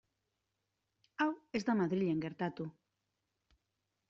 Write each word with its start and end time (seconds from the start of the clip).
Hau 1.19 1.27
ez 1.59 1.63
da 1.69 1.75
Madrilen 1.83 2.25
gertatu. 2.27 2.67